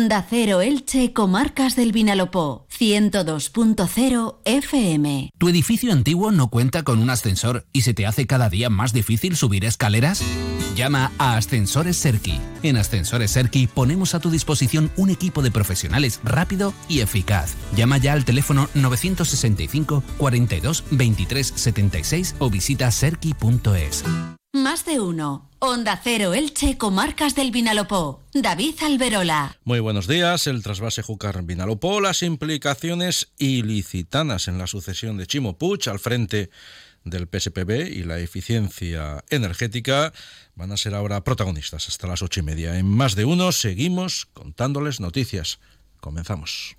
Onda 0.00 0.24
Cero 0.26 0.62
Elche, 0.62 1.12
Comarcas 1.12 1.76
del 1.76 1.92
Vinalopó, 1.92 2.66
102.0 2.74 4.38
FM. 4.46 5.28
¿Tu 5.36 5.48
edificio 5.50 5.92
antiguo 5.92 6.32
no 6.32 6.48
cuenta 6.48 6.84
con 6.84 7.02
un 7.02 7.10
ascensor 7.10 7.66
y 7.74 7.82
se 7.82 7.92
te 7.92 8.06
hace 8.06 8.26
cada 8.26 8.48
día 8.48 8.70
más 8.70 8.94
difícil 8.94 9.36
subir 9.36 9.66
escaleras? 9.66 10.22
Llama 10.74 11.12
a 11.18 11.36
Ascensores 11.36 11.98
Serki. 11.98 12.40
En 12.62 12.78
Ascensores 12.78 13.32
Serki 13.32 13.66
ponemos 13.66 14.14
a 14.14 14.20
tu 14.20 14.30
disposición 14.30 14.90
un 14.96 15.10
equipo 15.10 15.42
de 15.42 15.50
profesionales 15.50 16.20
rápido 16.24 16.72
y 16.88 17.00
eficaz. 17.00 17.54
Llama 17.76 17.98
ya 17.98 18.14
al 18.14 18.24
teléfono 18.24 18.70
965 18.72 20.02
42 20.16 20.84
23 20.92 21.46
76 21.46 22.36
o 22.38 22.48
visita 22.48 22.90
serki.es. 22.90 24.02
Más 24.52 24.84
de 24.84 24.98
uno. 24.98 25.48
Onda 25.60 26.00
Cero 26.02 26.34
Elche, 26.34 26.76
Comarcas 26.76 27.36
del 27.36 27.52
Vinalopó. 27.52 28.20
David 28.34 28.74
Alberola. 28.82 29.56
Muy 29.62 29.78
buenos 29.78 30.08
días. 30.08 30.48
El 30.48 30.64
trasvase 30.64 31.02
Júcar 31.02 31.44
Vinalopó, 31.44 32.00
las 32.00 32.24
implicaciones 32.24 33.28
ilicitanas 33.38 34.48
en 34.48 34.58
la 34.58 34.66
sucesión 34.66 35.18
de 35.18 35.28
Chimo 35.28 35.56
Puig 35.56 35.88
al 35.88 36.00
frente 36.00 36.50
del 37.04 37.28
PSPB 37.28 37.92
y 37.92 38.02
la 38.02 38.18
eficiencia 38.18 39.22
energética 39.30 40.12
van 40.56 40.72
a 40.72 40.76
ser 40.76 40.96
ahora 40.96 41.22
protagonistas 41.22 41.86
hasta 41.86 42.08
las 42.08 42.20
ocho 42.20 42.40
y 42.40 42.42
media. 42.42 42.76
En 42.76 42.86
más 42.86 43.14
de 43.14 43.26
uno 43.26 43.52
seguimos 43.52 44.26
contándoles 44.32 44.98
noticias. 44.98 45.60
Comenzamos. 46.00 46.76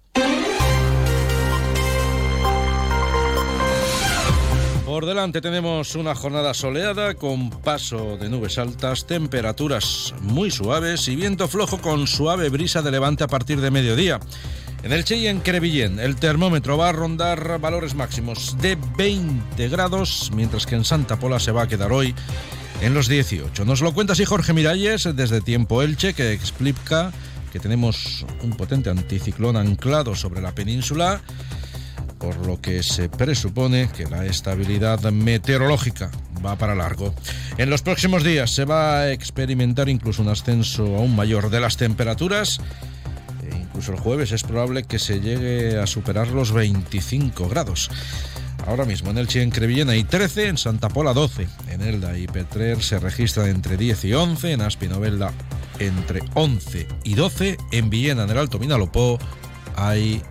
Por 4.91 5.05
delante 5.05 5.40
tenemos 5.40 5.95
una 5.95 6.13
jornada 6.16 6.54
soleada 6.54 7.13
con 7.13 7.49
paso 7.49 8.18
de 8.18 8.27
nubes 8.27 8.58
altas, 8.58 9.08
temperaturas 9.08 10.13
muy 10.20 10.52
suaves 10.52 11.08
y 11.08 11.16
viento 11.16 11.48
flojo 11.48 11.77
con 11.77 12.08
suave 12.08 12.49
brisa 12.49 12.82
de 12.82 12.91
levante 12.91 13.23
a 13.23 13.30
partir 13.30 13.62
de 13.62 13.72
mediodía. 13.72 14.20
En 14.84 14.91
el 14.91 15.05
Che 15.05 15.16
y 15.16 15.27
en 15.27 15.40
Crevillén 15.40 15.98
el 15.98 16.18
termómetro 16.18 16.77
va 16.77 16.90
a 16.90 16.91
rondar 16.91 17.57
valores 17.62 17.96
máximos 17.96 18.57
de 18.60 18.77
20 18.98 19.70
grados, 19.70 20.29
mientras 20.35 20.66
que 20.66 20.76
en 20.76 20.84
Santa 20.84 21.18
Pola 21.18 21.40
se 21.40 21.54
va 21.54 21.62
a 21.62 21.68
quedar 21.70 21.94
hoy 21.94 22.13
en 22.82 22.94
los 22.94 23.07
18. 23.07 23.63
Nos 23.63 23.79
lo 23.79 23.94
cuenta 23.94 24.12
así 24.12 24.26
Jorge 24.26 24.51
Miralles 24.51 25.07
desde 25.16 25.40
Tiempo 25.40 25.84
Elche, 25.84 26.13
que 26.13 26.34
explica 26.34 27.13
que 27.54 27.62
tenemos 27.62 28.26
un 28.44 28.51
potente 28.57 28.90
anticiclón 28.90 29.55
anclado 29.55 30.16
sobre 30.16 30.41
la 30.41 30.54
península 30.54 31.21
por 32.22 32.46
lo 32.46 32.62
que 32.62 32.84
se 32.84 33.10
presupone 33.10 33.90
que 33.90 34.05
la 34.05 34.26
estabilidad 34.27 35.02
meteorológica 35.12 36.12
va 36.46 36.55
para 36.55 36.76
largo. 36.76 37.16
En 37.58 37.72
los 37.72 37.82
próximos 37.82 38.24
días 38.24 38.52
se 38.52 38.63
va 38.63 39.00
a 39.00 39.12
experimentar 39.12 39.90
incluso 39.90 40.22
un 40.22 40.30
ascenso 40.30 40.84
aún 40.98 41.16
mayor 41.16 41.50
de 41.50 41.60
las 41.60 41.78
temperaturas. 41.78 42.62
E 43.44 43.58
incluso 43.58 43.91
el 43.91 44.00
jueves 44.00 44.32
es 44.32 44.44
probable 44.44 44.84
que 44.84 45.00
se 45.00 45.20
llegue 45.20 45.80
a 45.80 45.88
superar 45.88 46.28
los 46.28 46.52
25 46.52 47.50
grados. 47.50 47.90
Ahora 48.68 48.85
mismo 48.85 49.10
en 49.10 49.18
el 49.18 49.28
en 49.35 49.50
Crevillena 49.50 49.94
hay 49.94 50.04
13, 50.04 50.48
en 50.50 50.58
Santa 50.58 50.90
Pola 50.90 51.13
12, 51.13 51.48
en 51.70 51.82
Elda 51.82 52.16
y 52.16 52.28
Petrer 52.28 52.84
se 52.84 53.00
registran 53.00 53.48
entre 53.48 53.76
10 53.76 54.06
y 54.06 54.13
11, 54.13 54.52
en 54.52 54.62
Aspinovelda 54.62 55.34
entre 55.80 56.22
11 56.35 56.88
y 57.04 57.16
12, 57.16 57.58
en 57.72 57.90
Villena, 57.90 58.24
en 58.26 58.30
el 58.30 58.38
Alto 58.38 58.60
Minalopó, 58.60 59.18
hay 59.76 60.22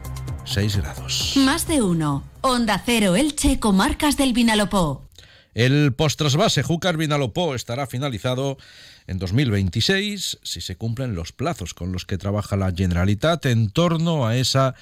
6 0.50 0.78
grados. 0.78 1.34
Más 1.36 1.68
de 1.68 1.80
uno. 1.80 2.24
Onda 2.40 2.82
Cero 2.84 3.14
Elche, 3.14 3.60
Comarcas 3.60 4.16
del 4.16 4.32
Vinalopó. 4.32 5.08
El 5.54 5.92
postrasvase 5.92 6.64
Júcar 6.64 6.96
Vinalopó 6.96 7.54
estará 7.54 7.86
finalizado 7.86 8.58
en 9.06 9.18
2026 9.18 10.38
si 10.42 10.60
se 10.60 10.76
cumplen 10.76 11.14
los 11.14 11.30
plazos 11.30 11.72
con 11.72 11.92
los 11.92 12.04
que 12.04 12.18
trabaja 12.18 12.56
la 12.56 12.72
Generalitat 12.72 13.46
en 13.46 13.70
torno 13.70 14.26
a 14.26 14.36
esa 14.36 14.74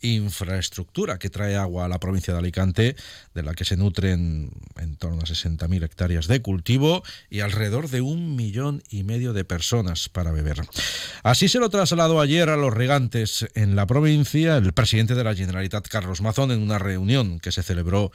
infraestructura 0.00 1.18
que 1.18 1.30
trae 1.30 1.56
agua 1.56 1.84
a 1.84 1.88
la 1.88 1.98
provincia 1.98 2.32
de 2.32 2.40
Alicante, 2.40 2.96
de 3.34 3.42
la 3.42 3.54
que 3.54 3.64
se 3.64 3.76
nutren 3.76 4.50
en 4.76 4.96
torno 4.96 5.22
a 5.22 5.24
60.000 5.24 5.84
hectáreas 5.84 6.26
de 6.26 6.42
cultivo 6.42 7.02
y 7.30 7.40
alrededor 7.40 7.88
de 7.88 8.00
un 8.00 8.36
millón 8.36 8.82
y 8.90 9.04
medio 9.04 9.32
de 9.32 9.44
personas 9.44 10.08
para 10.08 10.32
beber. 10.32 10.60
Así 11.22 11.48
se 11.48 11.58
lo 11.58 11.70
trasladó 11.70 12.20
ayer 12.20 12.48
a 12.48 12.56
los 12.56 12.72
regantes 12.72 13.46
en 13.54 13.76
la 13.76 13.86
provincia 13.86 14.56
el 14.56 14.72
presidente 14.72 15.14
de 15.14 15.24
la 15.24 15.34
Generalitat, 15.34 15.88
Carlos 15.88 16.20
Mazón, 16.20 16.50
en 16.50 16.62
una 16.62 16.78
reunión 16.78 17.40
que 17.40 17.52
se 17.52 17.62
celebró 17.62 18.12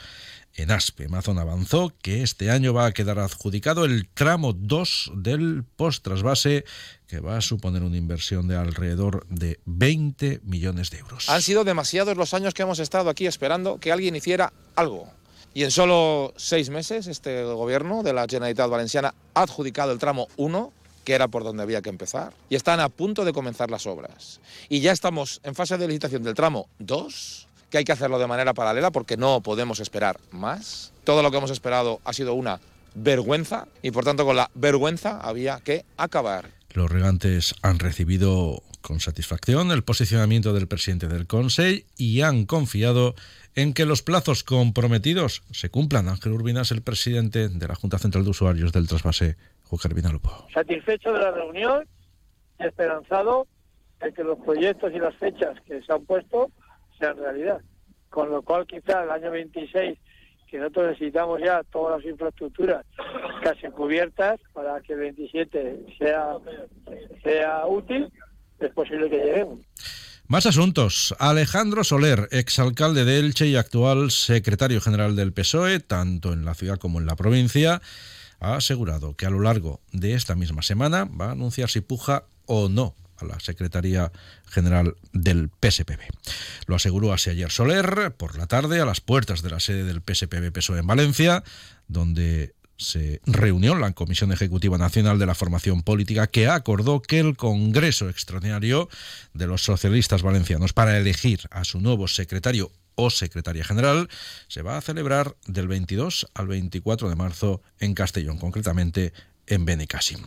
en 0.55 0.71
Aspe. 0.71 1.07
Mazón 1.07 1.39
avanzó 1.39 1.93
que 2.01 2.23
este 2.23 2.51
año 2.51 2.73
va 2.73 2.85
a 2.85 2.91
quedar 2.91 3.19
adjudicado 3.19 3.85
el 3.85 4.07
tramo 4.07 4.53
2 4.53 5.11
del 5.15 5.63
post-trasvase 5.75 6.65
que 7.07 7.19
va 7.19 7.37
a 7.37 7.41
suponer 7.41 7.83
una 7.83 7.97
inversión 7.97 8.47
de 8.47 8.55
alrededor 8.55 9.25
de 9.27 9.59
20 9.65 10.41
millones 10.43 10.89
de 10.91 10.99
euros. 10.99 11.29
Han 11.29 11.41
sido 11.41 11.63
demasiados 11.63 12.17
los 12.17 12.33
años 12.33 12.53
que 12.53 12.63
hemos 12.63 12.79
estado 12.79 13.09
aquí 13.09 13.27
esperando 13.27 13.79
que 13.79 13.91
alguien 13.91 14.15
hiciera 14.15 14.53
algo. 14.75 15.09
Y 15.53 15.63
en 15.63 15.71
solo 15.71 16.33
seis 16.37 16.69
meses 16.69 17.07
este 17.07 17.43
gobierno 17.43 18.03
de 18.03 18.13
la 18.13 18.25
Generalitat 18.29 18.69
Valenciana 18.69 19.13
ha 19.33 19.41
adjudicado 19.41 19.91
el 19.91 19.99
tramo 19.99 20.27
1 20.37 20.71
que 21.03 21.13
era 21.13 21.27
por 21.27 21.43
donde 21.43 21.63
había 21.63 21.81
que 21.81 21.89
empezar, 21.89 22.33
y 22.49 22.55
están 22.55 22.79
a 22.79 22.89
punto 22.89 23.25
de 23.25 23.33
comenzar 23.33 23.71
las 23.71 23.87
obras. 23.87 24.39
Y 24.69 24.81
ya 24.81 24.91
estamos 24.91 25.41
en 25.43 25.55
fase 25.55 25.77
de 25.77 25.87
licitación 25.87 26.23
del 26.23 26.35
tramo 26.35 26.69
2, 26.79 27.47
que 27.71 27.79
hay 27.79 27.85
que 27.85 27.93
hacerlo 27.93 28.19
de 28.19 28.27
manera 28.27 28.53
paralela 28.53 28.91
porque 28.91 29.17
no 29.17 29.41
podemos 29.41 29.79
esperar 29.79 30.19
más. 30.29 30.93
Todo 31.03 31.23
lo 31.23 31.31
que 31.31 31.37
hemos 31.37 31.49
esperado 31.49 32.01
ha 32.03 32.13
sido 32.13 32.35
una 32.35 32.59
vergüenza 32.93 33.67
y 33.81 33.91
por 33.91 34.03
tanto 34.03 34.25
con 34.25 34.35
la 34.35 34.51
vergüenza 34.53 35.19
había 35.21 35.59
que 35.61 35.85
acabar. 35.97 36.49
Los 36.73 36.91
regantes 36.91 37.55
han 37.61 37.79
recibido 37.79 38.61
con 38.81 38.99
satisfacción 38.99 39.71
el 39.71 39.83
posicionamiento 39.83 40.53
del 40.53 40.67
presidente 40.67 41.07
del 41.07 41.27
Consejo 41.27 41.85
y 41.97 42.21
han 42.21 42.45
confiado 42.45 43.15
en 43.55 43.73
que 43.73 43.85
los 43.85 44.01
plazos 44.01 44.43
comprometidos 44.43 45.43
se 45.51 45.69
cumplan. 45.69 46.09
Ángel 46.09 46.33
Urbinas, 46.33 46.71
el 46.71 46.81
presidente 46.81 47.47
de 47.47 47.67
la 47.67 47.75
Junta 47.75 47.99
Central 47.99 48.23
de 48.23 48.31
Usuarios 48.31 48.71
del 48.71 48.87
trasvase 48.87 49.37
Júcar 49.63 49.93
Vinalopó. 49.93 50.47
Satisfecho 50.53 51.13
de 51.13 51.19
la 51.19 51.31
reunión, 51.31 51.85
esperanzado 52.59 53.47
de 54.01 54.13
que 54.13 54.23
los 54.23 54.39
proyectos 54.39 54.91
y 54.93 54.99
las 54.99 55.15
fechas 55.15 55.55
que 55.65 55.81
se 55.81 55.93
han 55.93 56.03
puesto 56.05 56.51
en 57.09 57.17
realidad. 57.17 57.61
Con 58.09 58.29
lo 58.29 58.41
cual 58.41 58.65
quizá 58.67 59.03
el 59.03 59.11
año 59.11 59.31
26, 59.31 59.97
que 60.47 60.57
nosotros 60.57 60.89
necesitamos 60.89 61.39
ya 61.41 61.63
todas 61.71 61.97
las 61.97 62.11
infraestructuras 62.11 62.85
casi 63.41 63.67
cubiertas 63.67 64.39
para 64.53 64.81
que 64.81 64.93
el 64.93 64.99
27 64.99 65.85
sea, 65.97 66.35
sea 67.23 67.65
útil, 67.65 68.11
es 68.59 68.71
posible 68.71 69.09
que 69.09 69.17
lleguemos. 69.17 69.59
Más 70.27 70.45
asuntos. 70.45 71.15
Alejandro 71.19 71.83
Soler, 71.83 72.27
exalcalde 72.31 73.05
de 73.05 73.19
Elche 73.19 73.47
y 73.47 73.55
actual 73.55 74.11
secretario 74.11 74.79
general 74.79 75.15
del 75.15 75.33
PSOE, 75.33 75.79
tanto 75.79 76.31
en 76.31 76.45
la 76.45 76.53
ciudad 76.53 76.77
como 76.77 76.99
en 76.99 77.05
la 77.05 77.15
provincia, 77.15 77.81
ha 78.39 78.55
asegurado 78.55 79.15
que 79.15 79.25
a 79.25 79.29
lo 79.29 79.39
largo 79.39 79.81
de 79.91 80.13
esta 80.13 80.35
misma 80.35 80.61
semana 80.61 81.05
va 81.05 81.27
a 81.27 81.31
anunciar 81.31 81.69
si 81.69 81.81
puja 81.81 82.23
o 82.45 82.69
no 82.69 82.95
a 83.21 83.25
la 83.25 83.39
Secretaría 83.39 84.11
General 84.45 84.95
del 85.13 85.49
PSPB. 85.49 86.01
Lo 86.67 86.75
aseguró 86.75 87.13
así 87.13 87.29
ayer 87.29 87.51
Soler 87.51 88.13
por 88.17 88.37
la 88.37 88.47
tarde 88.47 88.81
a 88.81 88.85
las 88.85 89.01
puertas 89.01 89.41
de 89.41 89.49
la 89.49 89.59
sede 89.59 89.83
del 89.83 90.01
PSPB 90.01 90.51
PSOE 90.51 90.79
en 90.79 90.87
Valencia, 90.87 91.43
donde 91.87 92.53
se 92.81 93.21
reunió 93.25 93.75
la 93.75 93.91
Comisión 93.91 94.31
Ejecutiva 94.31 94.77
Nacional 94.77 95.19
de 95.19 95.27
la 95.27 95.35
Formación 95.35 95.83
Política 95.83 96.27
que 96.27 96.47
acordó 96.47 97.01
que 97.01 97.19
el 97.19 97.37
Congreso 97.37 98.09
Extraordinario 98.09 98.89
de 99.33 99.47
los 99.47 99.63
Socialistas 99.63 100.23
Valencianos 100.23 100.73
para 100.73 100.97
elegir 100.97 101.41
a 101.51 101.63
su 101.63 101.79
nuevo 101.79 102.07
secretario 102.07 102.71
o 102.95 103.09
secretaria 103.09 103.63
general 103.63 104.09
se 104.47 104.63
va 104.63 104.77
a 104.77 104.81
celebrar 104.81 105.35
del 105.45 105.67
22 105.67 106.27
al 106.33 106.47
24 106.47 107.09
de 107.09 107.15
marzo 107.15 107.61
en 107.79 107.93
Castellón, 107.93 108.37
concretamente 108.37 109.13
en 109.47 109.65
Benicassim. 109.65 110.25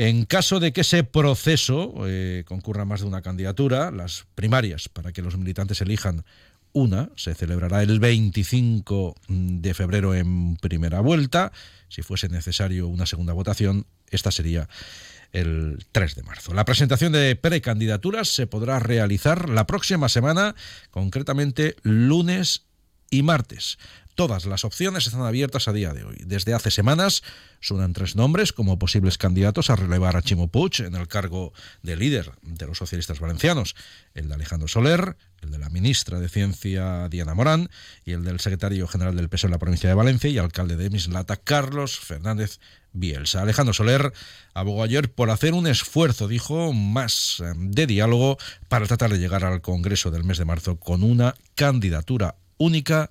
En 0.00 0.26
caso 0.26 0.60
de 0.60 0.72
que 0.72 0.82
ese 0.82 1.02
proceso 1.02 1.92
eh, 2.06 2.44
concurra 2.46 2.84
más 2.84 3.00
de 3.00 3.08
una 3.08 3.20
candidatura, 3.20 3.90
las 3.90 4.26
primarias 4.36 4.88
para 4.88 5.10
que 5.12 5.22
los 5.22 5.36
militantes 5.36 5.80
elijan 5.80 6.24
una 6.72 7.10
se 7.16 7.34
celebrará 7.34 7.82
el 7.82 7.98
25 7.98 9.16
de 9.26 9.74
febrero 9.74 10.14
en 10.14 10.54
primera 10.54 11.00
vuelta. 11.00 11.50
Si 11.88 12.02
fuese 12.02 12.28
necesario 12.28 12.86
una 12.86 13.06
segunda 13.06 13.32
votación, 13.32 13.86
esta 14.08 14.30
sería 14.30 14.68
el 15.32 15.84
3 15.90 16.14
de 16.14 16.22
marzo. 16.22 16.54
La 16.54 16.64
presentación 16.64 17.10
de 17.10 17.34
precandidaturas 17.34 18.28
se 18.28 18.46
podrá 18.46 18.78
realizar 18.78 19.48
la 19.48 19.66
próxima 19.66 20.08
semana, 20.08 20.54
concretamente 20.92 21.74
lunes 21.82 22.66
y 23.10 23.24
martes. 23.24 23.78
Todas 24.18 24.46
las 24.46 24.64
opciones 24.64 25.06
están 25.06 25.22
abiertas 25.22 25.68
a 25.68 25.72
día 25.72 25.92
de 25.92 26.02
hoy. 26.02 26.16
Desde 26.26 26.52
hace 26.52 26.72
semanas 26.72 27.22
suenan 27.60 27.92
tres 27.92 28.16
nombres 28.16 28.52
como 28.52 28.76
posibles 28.76 29.16
candidatos 29.16 29.70
a 29.70 29.76
relevar 29.76 30.16
a 30.16 30.22
Chimo 30.22 30.48
Puig 30.48 30.80
en 30.80 30.96
el 30.96 31.06
cargo 31.06 31.52
de 31.84 31.94
líder 31.94 32.32
de 32.42 32.66
los 32.66 32.78
socialistas 32.78 33.20
valencianos. 33.20 33.76
El 34.14 34.26
de 34.26 34.34
Alejandro 34.34 34.66
Soler, 34.66 35.16
el 35.40 35.52
de 35.52 35.58
la 35.60 35.70
ministra 35.70 36.18
de 36.18 36.28
Ciencia 36.28 37.08
Diana 37.08 37.36
Morán 37.36 37.70
y 38.04 38.10
el 38.10 38.24
del 38.24 38.40
secretario 38.40 38.88
general 38.88 39.14
del 39.14 39.28
PSOE 39.28 39.46
en 39.46 39.52
la 39.52 39.58
provincia 39.60 39.88
de 39.88 39.94
Valencia 39.94 40.28
y 40.28 40.38
alcalde 40.38 40.74
de 40.74 40.90
Mislata 40.90 41.36
Carlos 41.36 42.00
Fernández 42.00 42.58
Bielsa. 42.92 43.42
Alejandro 43.42 43.72
Soler 43.72 44.12
abogó 44.52 44.82
ayer 44.82 45.12
por 45.12 45.30
hacer 45.30 45.54
un 45.54 45.68
esfuerzo, 45.68 46.26
dijo, 46.26 46.72
más 46.72 47.38
eh, 47.38 47.52
de 47.56 47.86
diálogo 47.86 48.36
para 48.66 48.88
tratar 48.88 49.12
de 49.12 49.20
llegar 49.20 49.44
al 49.44 49.60
Congreso 49.60 50.10
del 50.10 50.24
mes 50.24 50.38
de 50.38 50.44
marzo 50.44 50.80
con 50.80 51.04
una 51.04 51.36
candidatura 51.54 52.34
única 52.56 53.10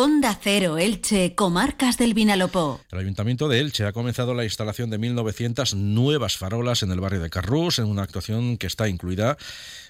Onda 0.00 0.38
Cero 0.40 0.78
Elche, 0.78 1.34
Comarcas 1.34 1.98
del 1.98 2.14
Vinalopó. 2.14 2.80
El 2.92 3.00
Ayuntamiento 3.00 3.48
de 3.48 3.58
Elche 3.58 3.84
ha 3.84 3.92
comenzado 3.92 4.32
la 4.32 4.44
instalación 4.44 4.90
de 4.90 5.00
1.900 5.00 5.74
nuevas 5.74 6.36
farolas 6.36 6.84
en 6.84 6.92
el 6.92 7.00
barrio 7.00 7.20
de 7.20 7.30
Carrús, 7.30 7.80
en 7.80 7.86
una 7.86 8.04
actuación 8.04 8.58
que 8.58 8.68
está 8.68 8.88
incluida 8.88 9.36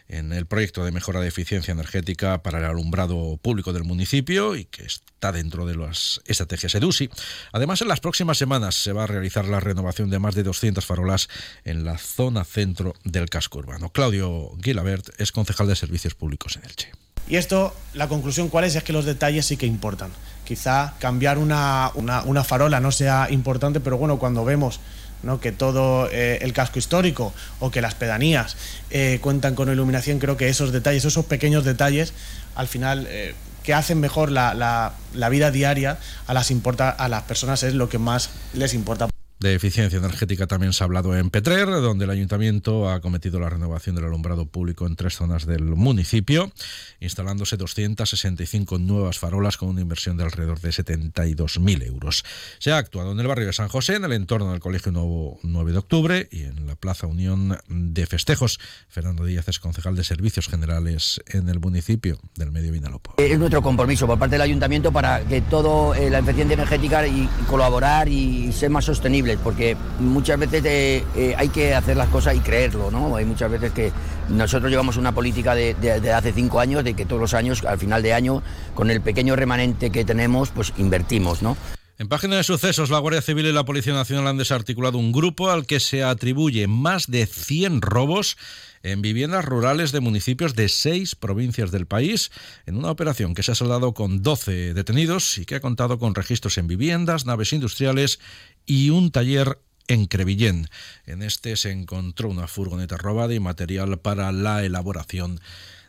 en 0.08 0.32
el 0.32 0.46
proyecto 0.46 0.82
de 0.82 0.92
mejora 0.92 1.20
de 1.20 1.28
eficiencia 1.28 1.72
energética 1.72 2.42
para 2.42 2.58
el 2.58 2.64
alumbrado 2.64 3.36
público 3.36 3.74
del 3.74 3.84
municipio 3.84 4.56
y 4.56 4.64
que 4.64 4.86
está 4.86 5.30
dentro 5.30 5.66
de 5.66 5.76
las 5.76 6.22
estrategias 6.24 6.74
EDUSI. 6.74 7.10
Además, 7.52 7.82
en 7.82 7.88
las 7.88 8.00
próximas 8.00 8.38
semanas 8.38 8.76
se 8.76 8.94
va 8.94 9.04
a 9.04 9.08
realizar 9.08 9.44
la 9.44 9.60
renovación 9.60 10.08
de 10.08 10.20
más 10.20 10.34
de 10.34 10.42
200 10.42 10.86
farolas 10.86 11.28
en 11.64 11.84
la 11.84 11.98
zona 11.98 12.44
centro 12.44 12.94
del 13.04 13.28
casco 13.28 13.58
urbano. 13.58 13.92
Claudio 13.92 14.52
Guilabert 14.56 15.10
es 15.20 15.32
concejal 15.32 15.66
de 15.68 15.76
Servicios 15.76 16.14
Públicos 16.14 16.56
en 16.56 16.64
Elche. 16.64 16.92
Y 17.28 17.36
esto, 17.36 17.74
la 17.94 18.08
conclusión 18.08 18.48
cuál 18.48 18.64
es, 18.64 18.74
es 18.74 18.82
que 18.82 18.92
los 18.92 19.04
detalles 19.04 19.46
sí 19.46 19.56
que 19.56 19.66
importan. 19.66 20.10
Quizá 20.44 20.94
cambiar 20.98 21.36
una, 21.38 21.90
una, 21.94 22.22
una 22.22 22.42
farola 22.42 22.80
no 22.80 22.90
sea 22.90 23.28
importante, 23.30 23.80
pero 23.80 23.98
bueno, 23.98 24.18
cuando 24.18 24.44
vemos 24.44 24.80
¿no? 25.22 25.40
que 25.40 25.52
todo 25.52 26.08
eh, 26.10 26.38
el 26.40 26.52
casco 26.52 26.78
histórico 26.78 27.34
o 27.60 27.70
que 27.70 27.82
las 27.82 27.94
pedanías 27.94 28.56
eh, 28.90 29.18
cuentan 29.20 29.54
con 29.54 29.70
iluminación, 29.70 30.18
creo 30.18 30.36
que 30.36 30.48
esos 30.48 30.72
detalles, 30.72 31.04
esos 31.04 31.26
pequeños 31.26 31.64
detalles, 31.64 32.14
al 32.54 32.66
final 32.66 33.06
eh, 33.10 33.34
que 33.62 33.74
hacen 33.74 34.00
mejor 34.00 34.30
la, 34.30 34.54
la, 34.54 34.94
la, 35.12 35.28
vida 35.28 35.50
diaria 35.50 35.98
a 36.26 36.32
las, 36.32 36.50
importa, 36.50 36.88
a 36.88 37.08
las 37.08 37.24
personas 37.24 37.62
es 37.62 37.74
lo 37.74 37.90
que 37.90 37.98
más 37.98 38.30
les 38.54 38.72
importa. 38.72 39.08
De 39.40 39.54
eficiencia 39.54 39.98
energética 39.98 40.48
también 40.48 40.72
se 40.72 40.82
ha 40.82 40.86
hablado 40.86 41.16
en 41.16 41.30
Petrer, 41.30 41.68
donde 41.68 42.06
el 42.06 42.10
ayuntamiento 42.10 42.90
ha 42.90 43.00
cometido 43.00 43.38
la 43.38 43.48
renovación 43.48 43.94
del 43.94 44.06
alumbrado 44.06 44.46
público 44.46 44.84
en 44.84 44.96
tres 44.96 45.14
zonas 45.14 45.46
del 45.46 45.62
municipio, 45.62 46.50
instalándose 46.98 47.56
265 47.56 48.78
nuevas 48.78 49.20
farolas 49.20 49.56
con 49.56 49.68
una 49.68 49.80
inversión 49.80 50.16
de 50.16 50.24
alrededor 50.24 50.60
de 50.60 50.70
72.000 50.70 51.86
euros. 51.86 52.24
Se 52.58 52.72
ha 52.72 52.78
actuado 52.78 53.12
en 53.12 53.20
el 53.20 53.28
barrio 53.28 53.46
de 53.46 53.52
San 53.52 53.68
José, 53.68 53.94
en 53.94 54.04
el 54.04 54.12
entorno 54.12 54.50
del 54.50 54.58
Colegio 54.58 54.90
Nuevo 54.90 55.38
9 55.44 55.70
de 55.70 55.78
Octubre 55.78 56.28
y 56.32 56.42
en 56.42 56.66
la 56.66 56.74
Plaza 56.74 57.06
Unión 57.06 57.58
de 57.68 58.06
Festejos. 58.06 58.58
Fernando 58.88 59.24
Díaz 59.24 59.46
es 59.46 59.60
concejal 59.60 59.94
de 59.94 60.02
Servicios 60.02 60.48
Generales 60.48 61.20
en 61.28 61.48
el 61.48 61.60
municipio 61.60 62.18
del 62.34 62.50
Medio 62.50 62.72
Vinalopó. 62.72 63.14
Es 63.18 63.38
nuestro 63.38 63.62
compromiso 63.62 64.08
por 64.08 64.18
parte 64.18 64.34
del 64.34 64.42
ayuntamiento 64.42 64.90
para 64.90 65.20
que 65.20 65.42
todo 65.42 65.94
eh, 65.94 66.10
la 66.10 66.18
eficiencia 66.18 66.54
energética 66.54 67.06
y 67.06 67.28
colaborar 67.46 68.08
y 68.08 68.52
ser 68.52 68.70
más 68.70 68.84
sostenible 68.84 69.27
porque 69.36 69.76
muchas 69.98 70.38
veces 70.38 70.64
eh, 70.64 71.04
eh, 71.16 71.34
hay 71.36 71.48
que 71.48 71.74
hacer 71.74 71.96
las 71.96 72.08
cosas 72.08 72.34
y 72.36 72.40
creerlo, 72.40 72.90
¿no? 72.90 73.16
Hay 73.16 73.24
muchas 73.24 73.50
veces 73.50 73.72
que 73.72 73.92
nosotros 74.28 74.70
llevamos 74.70 74.96
una 74.96 75.12
política 75.12 75.54
de, 75.54 75.74
hace 76.14 76.32
cinco 76.32 76.60
años, 76.60 76.84
de 76.84 76.94
que 76.94 77.04
todos 77.04 77.20
los 77.20 77.34
años, 77.34 77.64
al 77.64 77.78
final 77.78 78.02
de 78.02 78.14
año, 78.14 78.42
con 78.74 78.90
el 78.90 79.00
pequeño 79.00 79.36
remanente 79.36 79.90
que 79.90 80.04
tenemos, 80.04 80.50
pues 80.50 80.72
invertimos, 80.78 81.42
¿no? 81.42 81.56
En 81.98 82.08
página 82.08 82.36
de 82.36 82.44
sucesos, 82.44 82.90
la 82.90 83.00
Guardia 83.00 83.22
Civil 83.22 83.46
y 83.46 83.52
la 83.52 83.64
Policía 83.64 83.92
Nacional 83.92 84.28
han 84.28 84.36
desarticulado 84.38 84.98
un 84.98 85.10
grupo 85.10 85.50
al 85.50 85.66
que 85.66 85.80
se 85.80 86.04
atribuye 86.04 86.68
más 86.68 87.10
de 87.10 87.26
100 87.26 87.82
robos 87.82 88.36
en 88.82 89.02
viviendas 89.02 89.44
rurales 89.44 89.92
de 89.92 90.00
municipios 90.00 90.54
de 90.54 90.68
seis 90.68 91.14
provincias 91.14 91.70
del 91.70 91.86
país, 91.86 92.30
en 92.66 92.76
una 92.76 92.90
operación 92.90 93.34
que 93.34 93.42
se 93.42 93.52
ha 93.52 93.54
saldado 93.54 93.94
con 93.94 94.22
12 94.22 94.74
detenidos 94.74 95.38
y 95.38 95.44
que 95.44 95.56
ha 95.56 95.60
contado 95.60 95.98
con 95.98 96.14
registros 96.14 96.58
en 96.58 96.66
viviendas, 96.66 97.26
naves 97.26 97.52
industriales 97.52 98.20
y 98.66 98.90
un 98.90 99.10
taller 99.10 99.58
en 99.88 100.06
Crevillén. 100.06 100.68
En 101.06 101.22
este 101.22 101.56
se 101.56 101.70
encontró 101.70 102.28
una 102.28 102.46
furgoneta 102.46 102.96
robada 102.96 103.34
y 103.34 103.40
material 103.40 103.98
para 103.98 104.30
la 104.32 104.64
elaboración 104.64 105.40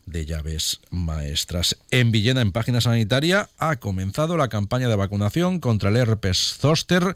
de 0.06 0.25
llaves 0.25 0.80
maestras. 0.89 1.77
En 1.91 2.12
Villena, 2.12 2.41
en 2.41 2.51
página 2.51 2.81
sanitaria, 2.81 3.50
ha 3.59 3.75
comenzado 3.75 4.38
la 4.38 4.47
campaña 4.47 4.89
de 4.89 4.95
vacunación 4.95 5.59
contra 5.59 5.89
el 5.89 5.97
herpes 5.97 6.57
zóster 6.59 7.15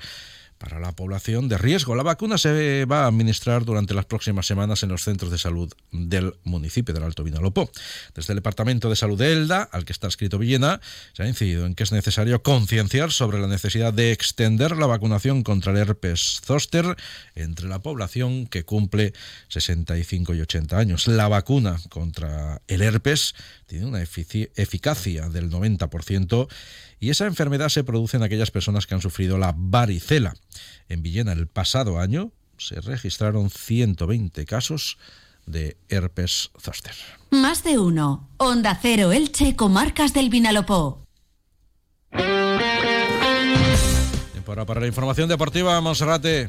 para 0.63 0.79
la 0.79 0.93
población 0.93 1.49
de 1.49 1.57
riesgo. 1.57 1.93
La 1.93 2.03
vacuna 2.03 2.37
se 2.37 2.85
va 2.85 3.03
a 3.03 3.07
administrar 3.07 3.65
durante 3.65 3.93
las 3.93 4.05
próximas 4.05 4.45
semanas 4.45 4.81
en 4.81 4.89
los 4.89 5.03
centros 5.03 5.29
de 5.29 5.37
salud 5.37 5.69
del 5.91 6.35
municipio 6.45 6.93
del 6.93 7.03
Alto 7.03 7.25
Vinalopó. 7.25 7.69
Desde 8.15 8.31
el 8.31 8.37
Departamento 8.37 8.89
de 8.89 8.95
Salud 8.95 9.17
de 9.17 9.33
Elda, 9.33 9.63
al 9.73 9.83
que 9.83 9.91
está 9.91 10.07
escrito 10.07 10.37
Villena, 10.37 10.79
se 11.11 11.23
ha 11.23 11.27
incidido 11.27 11.65
en 11.65 11.75
que 11.75 11.83
es 11.83 11.91
necesario 11.91 12.43
concienciar 12.43 13.11
sobre 13.11 13.41
la 13.41 13.47
necesidad 13.47 13.91
de 13.91 14.13
extender 14.13 14.77
la 14.77 14.85
vacunación 14.85 15.43
contra 15.43 15.73
el 15.73 15.79
herpes 15.79 16.39
zóster 16.45 16.95
entre 17.35 17.67
la 17.67 17.79
población 17.79 18.47
que 18.47 18.63
cumple 18.63 19.11
65 19.49 20.33
y 20.33 20.39
80 20.39 20.77
años. 20.77 21.07
La 21.07 21.27
vacuna 21.27 21.77
contra 21.89 22.61
el 22.69 22.83
herpes 22.83 23.35
tiene 23.67 23.85
una 23.85 24.01
eficacia 24.01 25.27
del 25.27 25.51
90% 25.51 26.47
y 27.03 27.09
esa 27.09 27.25
enfermedad 27.25 27.67
se 27.67 27.83
produce 27.83 28.15
en 28.15 28.23
aquellas 28.23 28.49
personas 28.49 28.87
que 28.87 28.95
han 28.95 29.01
sufrido 29.01 29.37
la 29.37 29.53
varicela. 29.53 30.37
En 30.89 31.01
Villena 31.03 31.33
el 31.33 31.47
pasado 31.47 31.99
año 31.99 32.31
se 32.57 32.79
registraron 32.81 33.49
120 33.49 34.45
casos 34.45 34.97
de 35.45 35.77
herpes 35.89 36.51
zóster. 36.59 36.93
Más 37.31 37.63
de 37.63 37.79
uno. 37.79 38.29
Onda 38.37 38.77
Cero 38.81 39.11
Elche, 39.11 39.55
Comarcas 39.55 40.13
del 40.13 40.29
Vinalopó. 40.29 41.05
Para, 44.45 44.65
para 44.65 44.81
la 44.81 44.87
información 44.87 45.29
deportiva, 45.29 45.79
Monserrate. 45.81 46.47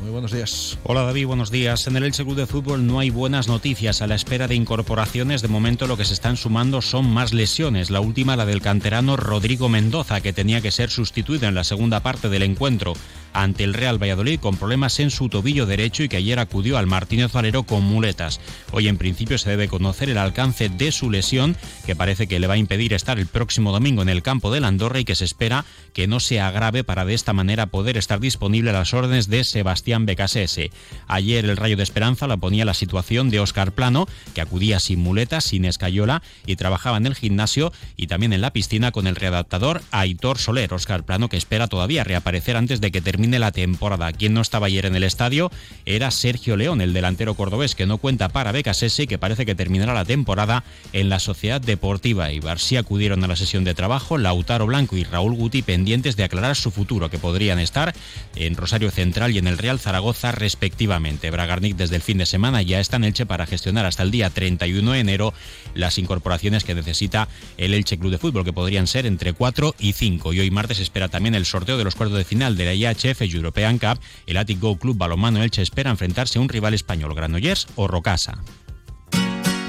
Muy 0.00 0.10
buenos 0.10 0.30
días. 0.30 0.78
Hola 0.82 1.02
David, 1.02 1.26
buenos 1.26 1.50
días. 1.50 1.86
En 1.86 1.96
el 1.96 2.04
Elche 2.04 2.24
Club 2.24 2.36
de 2.36 2.46
Fútbol 2.46 2.86
no 2.86 2.98
hay 2.98 3.10
buenas 3.10 3.48
noticias. 3.48 4.02
A 4.02 4.06
la 4.06 4.14
espera 4.14 4.46
de 4.46 4.54
incorporaciones, 4.54 5.40
de 5.40 5.48
momento 5.48 5.86
lo 5.86 5.96
que 5.96 6.04
se 6.04 6.12
están 6.12 6.36
sumando 6.36 6.82
son 6.82 7.10
más 7.10 7.32
lesiones. 7.32 7.90
La 7.90 8.00
última, 8.00 8.36
la 8.36 8.44
del 8.44 8.60
canterano 8.60 9.16
Rodrigo 9.16 9.68
Mendoza, 9.68 10.20
que 10.20 10.34
tenía 10.34 10.60
que 10.60 10.70
ser 10.70 10.90
sustituido 10.90 11.48
en 11.48 11.54
la 11.54 11.64
segunda 11.64 12.00
parte 12.00 12.28
del 12.28 12.42
encuentro 12.42 12.92
ante 13.36 13.64
el 13.64 13.74
Real 13.74 14.02
Valladolid 14.02 14.40
con 14.40 14.56
problemas 14.56 14.98
en 14.98 15.10
su 15.10 15.28
tobillo 15.28 15.66
derecho 15.66 16.02
y 16.02 16.08
que 16.08 16.16
ayer 16.16 16.38
acudió 16.38 16.78
al 16.78 16.86
Martínez 16.86 17.32
Valero 17.32 17.64
con 17.64 17.84
muletas. 17.84 18.40
Hoy 18.72 18.88
en 18.88 18.96
principio 18.96 19.36
se 19.36 19.50
debe 19.50 19.68
conocer 19.68 20.08
el 20.08 20.16
alcance 20.16 20.70
de 20.70 20.90
su 20.90 21.10
lesión, 21.10 21.54
que 21.84 21.94
parece 21.94 22.26
que 22.28 22.40
le 22.40 22.46
va 22.46 22.54
a 22.54 22.58
impedir 22.58 22.94
estar 22.94 23.18
el 23.18 23.26
próximo 23.26 23.72
domingo 23.72 24.00
en 24.00 24.08
el 24.08 24.22
campo 24.22 24.50
del 24.50 24.64
Andorra 24.64 25.00
y 25.00 25.04
que 25.04 25.14
se 25.14 25.26
espera 25.26 25.66
que 25.92 26.06
no 26.06 26.18
sea 26.18 26.50
grave 26.50 26.82
para 26.82 27.04
de 27.04 27.12
esta 27.12 27.34
manera 27.34 27.66
poder 27.66 27.98
estar 27.98 28.20
disponible 28.20 28.70
a 28.70 28.72
las 28.72 28.94
órdenes 28.94 29.28
de 29.28 29.44
Sebastián 29.44 30.06
Becasese. 30.06 30.70
Ayer 31.06 31.44
el 31.44 31.58
Rayo 31.58 31.76
de 31.76 31.82
Esperanza 31.82 32.26
la 32.26 32.38
ponía 32.38 32.64
la 32.64 32.74
situación 32.74 33.28
de 33.28 33.40
Óscar 33.40 33.72
Plano, 33.72 34.08
que 34.34 34.40
acudía 34.40 34.80
sin 34.80 35.00
muletas, 35.00 35.44
sin 35.44 35.66
escayola 35.66 36.22
y 36.46 36.56
trabajaba 36.56 36.96
en 36.96 37.06
el 37.06 37.14
gimnasio 37.14 37.70
y 37.98 38.06
también 38.06 38.32
en 38.32 38.40
la 38.40 38.54
piscina 38.54 38.92
con 38.92 39.06
el 39.06 39.16
readaptador 39.16 39.82
Aitor 39.90 40.38
Soler. 40.38 40.72
Óscar 40.72 41.04
Plano 41.04 41.28
que 41.28 41.36
espera 41.36 41.68
todavía 41.68 42.02
reaparecer 42.02 42.56
antes 42.56 42.80
de 42.80 42.90
que 42.90 43.02
termine 43.02 43.25
la 43.30 43.52
temporada. 43.52 44.12
Quien 44.12 44.34
no 44.34 44.40
estaba 44.40 44.66
ayer 44.66 44.86
en 44.86 44.96
el 44.96 45.04
estadio 45.04 45.50
era 45.84 46.10
Sergio 46.10 46.56
León, 46.56 46.80
el 46.80 46.92
delantero 46.92 47.34
cordobés 47.34 47.74
que 47.74 47.86
no 47.86 47.98
cuenta 47.98 48.28
para 48.28 48.52
Becasese 48.52 49.04
y 49.04 49.06
que 49.06 49.18
parece 49.18 49.44
que 49.44 49.54
terminará 49.54 49.94
la 49.94 50.04
temporada 50.04 50.64
en 50.92 51.08
la 51.08 51.18
Sociedad 51.18 51.60
Deportiva 51.60 52.32
Ibar. 52.32 52.58
Sí 52.58 52.76
acudieron 52.76 53.22
a 53.24 53.28
la 53.28 53.36
sesión 53.36 53.64
de 53.64 53.74
trabajo 53.74 54.18
Lautaro 54.18 54.66
Blanco 54.66 54.96
y 54.96 55.04
Raúl 55.04 55.34
Guti 55.34 55.62
pendientes 55.62 56.16
de 56.16 56.24
aclarar 56.24 56.56
su 56.56 56.70
futuro, 56.70 57.10
que 57.10 57.18
podrían 57.18 57.58
estar 57.58 57.94
en 58.34 58.56
Rosario 58.56 58.90
Central 58.90 59.32
y 59.32 59.38
en 59.38 59.46
el 59.46 59.58
Real 59.58 59.78
Zaragoza 59.78 60.32
respectivamente. 60.32 61.30
Bragarnik 61.30 61.76
desde 61.76 61.96
el 61.96 62.02
fin 62.02 62.18
de 62.18 62.26
semana 62.26 62.62
ya 62.62 62.80
está 62.80 62.96
en 62.96 63.04
Elche 63.04 63.26
para 63.26 63.46
gestionar 63.46 63.86
hasta 63.86 64.02
el 64.02 64.10
día 64.10 64.30
31 64.30 64.92
de 64.92 65.00
enero 65.00 65.34
las 65.74 65.98
incorporaciones 65.98 66.64
que 66.64 66.74
necesita 66.74 67.28
el 67.56 67.74
Elche 67.74 67.98
Club 67.98 68.10
de 68.10 68.18
Fútbol, 68.18 68.44
que 68.44 68.52
podrían 68.52 68.86
ser 68.86 69.06
entre 69.06 69.32
4 69.32 69.74
y 69.78 69.92
5. 69.92 70.32
Y 70.32 70.40
hoy 70.40 70.50
martes 70.50 70.80
espera 70.80 71.08
también 71.08 71.34
el 71.34 71.46
sorteo 71.46 71.76
de 71.76 71.84
los 71.84 71.94
cuartos 71.94 72.18
de 72.18 72.24
final 72.24 72.56
de 72.56 72.64
la 72.64 72.74
CHF 73.14 73.34
European 73.34 73.78
Cup, 73.78 74.00
el 74.26 74.36
Attic 74.36 74.60
Go 74.60 74.76
Club 74.76 74.96
Balonmano 74.96 75.42
Elche 75.42 75.62
espera 75.62 75.90
enfrentarse 75.90 76.38
a 76.38 76.42
un 76.42 76.48
rival 76.48 76.74
español, 76.74 77.14
Granollers 77.14 77.68
o 77.76 77.86
Rocasa. 77.86 78.38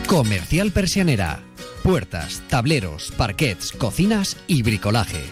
Comercial 0.07 0.71
Persianera. 0.71 1.43
Puertas, 1.83 2.41
tableros, 2.49 3.13
parquets, 3.17 3.71
cocinas 3.71 4.37
y 4.47 4.61
bricolaje. 4.63 5.23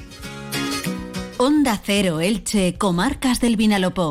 Onda 1.37 1.81
Cero 1.83 2.21
Elche, 2.21 2.75
Comarcas 2.77 3.41
del 3.41 3.57
Vinalopó. 3.57 4.03